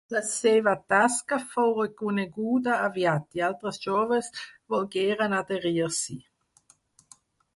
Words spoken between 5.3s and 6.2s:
adherir-s'hi.